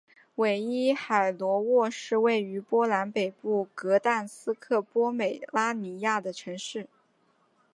[0.33, 6.87] 韦伊海罗沃是位于波兰北部格但斯克波美拉尼亚的城市。